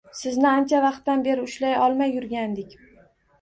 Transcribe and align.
Sizni 0.19 0.47
ancha 0.51 0.79
vaqtdan 0.85 1.21
beri 1.27 1.43
ushlay 1.49 1.77
olmay 1.89 2.11
yurgandik 2.17 2.75